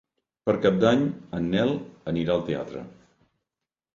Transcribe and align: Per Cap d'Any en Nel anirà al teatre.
Per 0.49 0.53
Cap 0.61 0.79
d'Any 0.83 1.03
en 1.39 1.49
Nel 1.55 1.73
anirà 2.13 2.35
al 2.37 2.43
teatre. 2.47 2.83